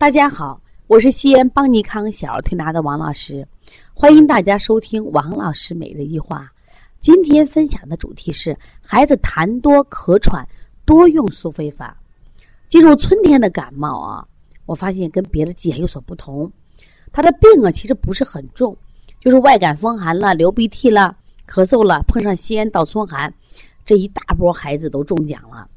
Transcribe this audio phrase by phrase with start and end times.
[0.00, 3.46] 大家好，我是西安邦尼康小儿推拿的王老师，
[3.92, 6.50] 欢迎大家收听王老师每日一话。
[7.00, 10.48] 今天分享的主题是孩子痰多咳喘，
[10.86, 11.94] 多用苏菲法。
[12.66, 14.26] 进入春天的感冒啊，
[14.64, 16.50] 我发现跟别的季节有所不同，
[17.12, 18.74] 他的病啊其实不是很重，
[19.20, 21.14] 就是外感风寒了、流鼻涕了、
[21.46, 23.30] 咳嗽了，碰上西安倒春寒，
[23.84, 25.68] 这一大波孩子都中奖了。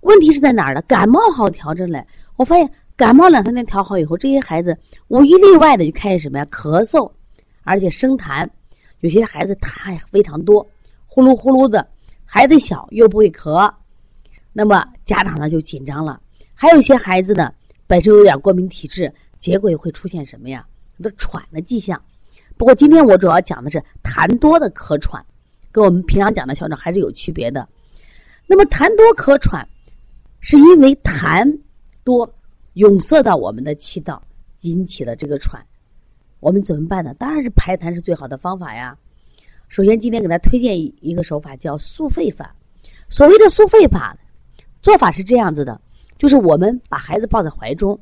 [0.00, 0.82] 问题是在哪儿呢？
[0.82, 2.06] 感冒好调整嘞，
[2.36, 2.70] 我发现。
[2.96, 4.76] 感冒两三天调好以后，这些孩子
[5.08, 6.44] 无一例外的就开始什么呀？
[6.50, 7.10] 咳嗽，
[7.64, 8.48] 而且生痰，
[9.00, 10.64] 有些孩子痰还非常多，
[11.06, 11.86] 呼噜呼噜的。
[12.24, 13.72] 孩子小又不会咳，
[14.52, 16.20] 那么家长呢就紧张了。
[16.54, 17.52] 还有些孩子呢
[17.86, 20.64] 本身有点过敏体质，结果也会出现什么呀？
[20.98, 22.00] 有的喘的迹象。
[22.56, 25.24] 不过今天我主要讲的是痰多的咳喘，
[25.72, 27.66] 跟我们平常讲的哮喘还是有区别的。
[28.46, 29.66] 那么痰多咳喘，
[30.40, 31.58] 是因为痰
[32.04, 32.30] 多。
[32.74, 34.22] 涌塞到我们的气道，
[34.62, 35.62] 引起了这个喘，
[36.40, 37.12] 我们怎么办呢？
[37.14, 38.96] 当然是排痰是最好的方法呀。
[39.68, 42.54] 首先，今天给大家推荐一一个手法，叫速肺法。
[43.10, 44.16] 所谓的速肺法，
[44.80, 45.78] 做法是这样子的：
[46.18, 47.98] 就是我们把孩子抱在怀中，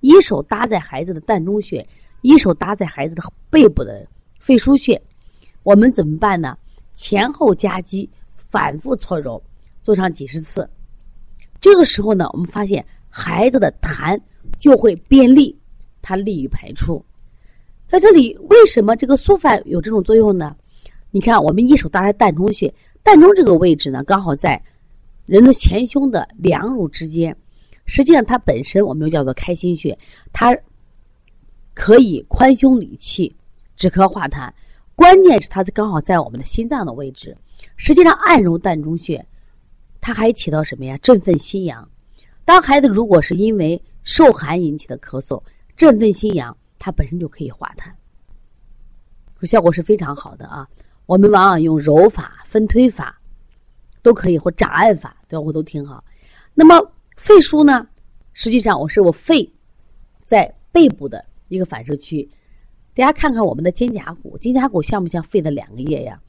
[0.00, 1.86] 一手搭在孩子的膻中穴，
[2.22, 4.06] 一手搭在孩子的背部的
[4.38, 5.00] 肺腧穴。
[5.62, 6.56] 我们怎么办呢？
[6.94, 9.42] 前后夹击，反复搓揉，
[9.82, 10.66] 做上几十次。
[11.60, 12.82] 这个时候呢，我们发现。
[13.16, 14.20] 孩子的痰
[14.58, 15.56] 就会变利，
[16.02, 17.00] 它利于排出。
[17.86, 20.56] 在这里，为什么这个速饭有这种作用呢？
[21.12, 24.60] 你看，我们一手搭在膻中穴，膻中这个位置呢，刚好在
[25.26, 27.34] 人的前胸的两乳之间。
[27.86, 29.96] 实际上，它本身我们又叫做开心穴，
[30.32, 30.56] 它
[31.72, 33.32] 可以宽胸理气、
[33.76, 34.50] 止咳化痰。
[34.96, 37.36] 关键是它刚好在我们的心脏的位置。
[37.76, 39.24] 实际上，按揉膻中穴，
[40.00, 40.98] 它还起到什么呀？
[40.98, 41.88] 振奋心阳。
[42.44, 45.42] 当孩子如果是因为受寒引起的咳嗽，
[45.76, 47.90] 振奋心阳，它本身就可以化痰，
[49.46, 50.68] 效果是非常好的啊。
[51.06, 53.18] 我们往往用揉法、分推法，
[54.02, 56.04] 都可以或掌按法，效果都挺好。
[56.52, 56.78] 那么
[57.16, 57.86] 肺腧呢？
[58.34, 59.50] 实际上我是我肺
[60.24, 62.28] 在背部的一个反射区。
[62.94, 66.20] 大家看看我们的肩胛骨，肩胛骨像不像肺的两个叶呀？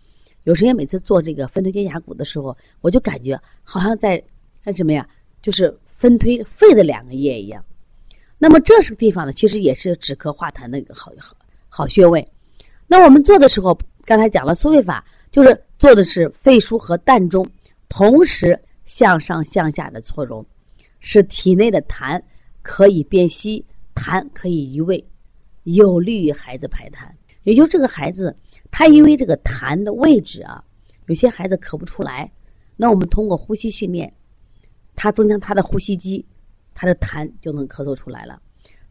[0.44, 4.24] 有时间每次做这个分推肩胛骨的时候，我就感觉好像在
[4.64, 5.06] 干什么呀？
[5.42, 5.78] 就是。
[6.06, 7.66] 分推肺的两个叶一样，
[8.38, 11.36] 那么这是个地方呢，其实也是止咳化痰的一个好好
[11.68, 12.28] 好穴位。
[12.86, 17.44] 那我们做的时候，刚才讲了缩肺法，就是做的是肺腧和膻中
[17.90, 20.46] 同时向上向下的搓揉，
[21.00, 22.22] 使体内的痰
[22.62, 25.04] 可以变稀，痰可以移位，
[25.64, 27.10] 有利于孩子排痰。
[27.42, 28.38] 也就这个孩子，
[28.70, 30.64] 他因为这个痰的位置啊，
[31.08, 32.32] 有些孩子咳不出来，
[32.76, 34.14] 那我们通过呼吸训练。
[35.06, 36.26] 它增强它的呼吸肌，
[36.74, 38.42] 它的痰就能咳嗽出来了。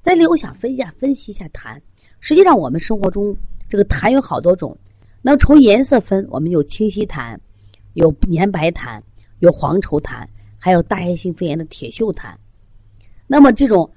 [0.01, 1.77] 在这里，我想分一下分析一下痰。
[2.21, 3.37] 实际上，我们生活中
[3.69, 4.79] 这个痰有好多种。
[5.23, 7.37] 那么从颜色分，我们有清晰痰，
[7.95, 9.03] 有粘白痰，
[9.41, 10.25] 有黄稠痰，
[10.57, 12.33] 还有大叶性肺炎的铁锈痰。
[13.27, 13.91] 那么这种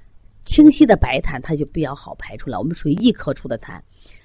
[0.44, 3.80] 清晰的白痰，它就比较好排出来，我们属于易咳出的痰。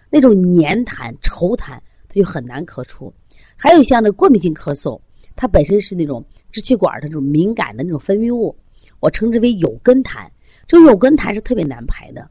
[0.09, 3.13] 那种粘痰、稠痰，它就很难咳出。
[3.55, 4.99] 还有像那过敏性咳嗽。
[5.35, 8.55] 它本身是那种支气管的这种敏感的那种分泌物，
[8.99, 10.27] 我称之为有根痰。
[10.67, 12.29] 这有根痰是特别难排的，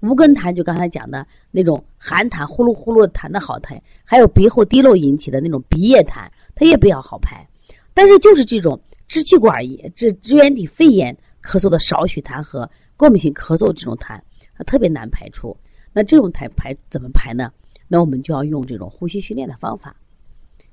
[0.00, 7.46] 无根痰就刚才讲的那种寒痰，呼噜呼噜痰的好痰，还有鼻后滴漏引起的那种鼻液痰，它也比较好排。
[7.94, 14.20] 但是就是这种支气管炎、这支原体肺炎咳嗽的少许痰和过敏性咳嗽这种痰，
[14.56, 15.56] 它特别难排出。
[15.92, 17.50] 那这种痰排怎么排呢？
[17.86, 19.96] 那我们就要用这种呼吸训练的方法。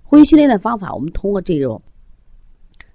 [0.08, 1.82] 呼吸训练的方法，我们通过这种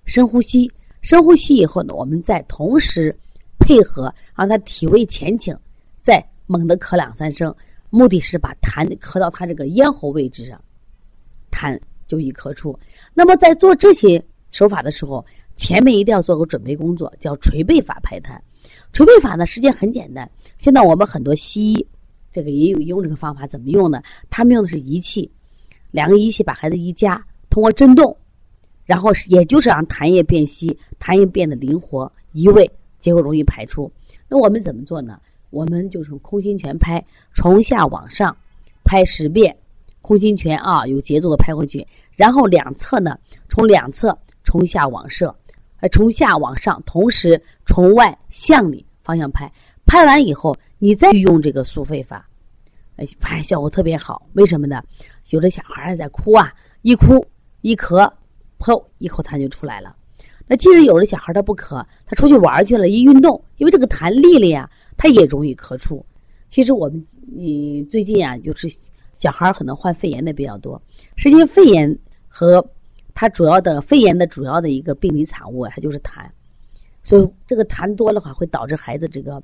[0.05, 0.71] 深呼吸，
[1.03, 3.15] 深呼吸以后呢，我们再同时
[3.59, 5.55] 配合让他体位前倾，
[6.03, 7.55] 再猛地咳两三声，
[7.91, 10.63] 目的是把痰咳到他这个咽喉位置上，
[11.51, 12.79] 痰就易咳出。
[13.13, 15.25] 那么在做这些手法的时候，
[15.57, 18.39] 前面一定要做个准备工作，叫捶背法排痰。
[18.93, 20.31] 捶背法呢，实际很简单。
[20.59, 21.87] 现在我们很多西医
[22.33, 24.01] 这个也有用这个方法，怎么用呢？
[24.31, 25.29] 他们用的是仪器。
[25.91, 28.17] 两个仪器把孩子一夹，通过震动，
[28.85, 33.91] 然后也就是让痰液变稀，痰液变得灵活移位，结果容易排出。
[34.29, 35.21] 那我们怎么做呢？
[35.51, 37.05] 我们就是空心拳拍，
[37.35, 38.37] 从下往上
[38.85, 39.57] 拍十遍，
[40.01, 41.85] 空心拳啊，有节奏的拍回去。
[42.15, 45.35] 然后两侧呢，从两侧从下往上，
[45.81, 49.53] 呃，从下往上，同时从外向里方向拍。
[49.87, 52.29] 拍完以后，你再用这个速肺法。
[53.19, 54.83] 发现效果特别好，为什么呢？
[55.31, 56.53] 有的小孩在哭啊，
[56.83, 57.25] 一哭
[57.63, 58.11] 一咳，
[58.59, 59.97] 噗，一口痰就出来了。
[60.47, 66.05] 那即使有的小孩他不咳，他出去玩去了，一运动，因为这个痰利了呀，他也容易咳出。
[66.49, 68.69] 其实我们你最近啊，就是
[69.13, 70.81] 小孩可能患肺炎的比较多。
[71.15, 71.97] 实际上，肺炎
[72.27, 72.65] 和
[73.15, 76.27] 它主要的肺炎的主要的一个病理产物，它就是痰。
[77.05, 79.41] 所以这个痰多的话，会导致孩子这个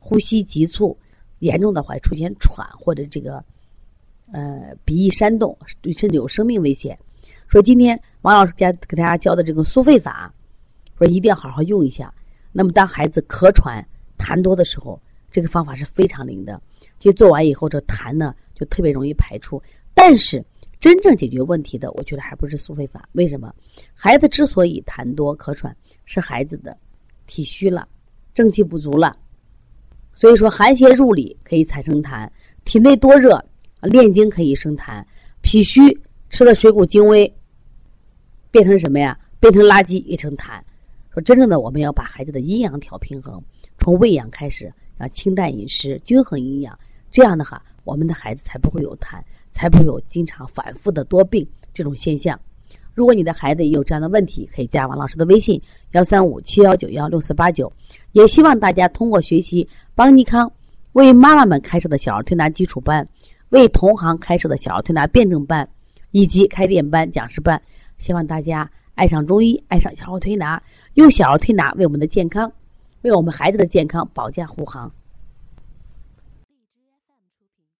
[0.00, 0.98] 呼吸急促，
[1.38, 3.42] 严重的话出现喘或者这个
[4.32, 6.98] 呃鼻翼扇动，对甚至有生命危险。
[7.48, 10.32] 说今天王老师给给大家教的这个苏肺法，
[10.98, 12.12] 说一定要好好用一下。
[12.52, 13.86] 那么当孩子咳喘
[14.18, 15.00] 痰多的时候，
[15.30, 16.60] 这个方法是非常灵的。
[16.98, 19.62] 就做完以后，这痰呢就特别容易排出。
[19.94, 20.44] 但是
[20.80, 23.08] 真正解决问题的，我觉得还不是苏肺法。
[23.12, 23.54] 为什么？
[23.94, 25.74] 孩子之所以痰多咳喘，
[26.04, 26.76] 是孩子的。
[27.26, 27.86] 体虚了，
[28.32, 29.14] 正气不足了，
[30.18, 32.28] 所以说寒邪入里可以产生痰，
[32.64, 33.40] 体内多热，
[33.82, 35.00] 炼精可以生痰，
[35.42, 35.96] 脾虚
[36.28, 37.32] 吃的水谷精微，
[38.50, 39.16] 变成什么呀？
[39.38, 40.60] 变成垃圾，也成痰。
[41.14, 43.40] 说真正的，我们要把孩子的阴阳调平衡，
[43.78, 46.76] 从喂养开始，啊，清淡饮食，均衡营养，
[47.12, 49.22] 这样的话，我们的孩子才不会有痰，
[49.52, 52.36] 才不会有经常反复的多病这种现象。
[52.98, 55.62] 如果你的孩子有这样的问题，可以加王老师的微信
[55.92, 57.72] 幺三五七幺九幺六四八九。
[58.10, 60.50] 也希望大家通过学习邦尼康
[60.94, 63.08] 为妈妈们开设的小儿推拿基础班，
[63.50, 65.68] 为同行开设的小儿推拿辩证班，
[66.10, 67.62] 以及开店班、讲师班，
[67.98, 70.60] 希望大家爱上中医，爱上小儿推拿，
[70.94, 72.52] 用小儿推拿为我们的健康，
[73.02, 74.92] 为我们孩子的健康保驾护航。